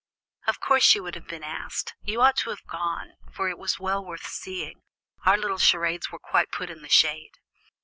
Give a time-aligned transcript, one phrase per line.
[0.47, 3.79] "Of course, you would have been asked; you ought to have gone, for it was
[3.79, 4.81] well worth seeing;
[5.27, 7.37] our little charades were quite put in the shade.